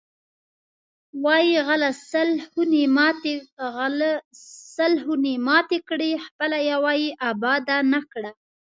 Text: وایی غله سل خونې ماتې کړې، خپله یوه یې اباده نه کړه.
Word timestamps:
وایی 1.23 1.55
غله 1.67 1.89
سل 4.77 4.91
خونې 5.03 5.33
ماتې 5.47 5.79
کړې، 5.89 6.11
خپله 6.25 6.57
یوه 6.71 6.91
یې 7.01 7.09
اباده 7.29 7.77
نه 7.93 8.01
کړه. 8.11 8.31